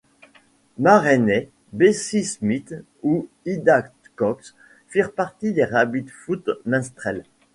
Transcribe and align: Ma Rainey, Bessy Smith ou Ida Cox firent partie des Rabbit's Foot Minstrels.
Ma 0.79 0.97
Rainey, 0.99 1.49
Bessy 1.73 2.23
Smith 2.23 2.73
ou 3.03 3.27
Ida 3.45 3.93
Cox 4.15 4.55
firent 4.87 5.11
partie 5.15 5.53
des 5.53 5.63
Rabbit's 5.63 6.11
Foot 6.25 6.49
Minstrels. 6.65 7.23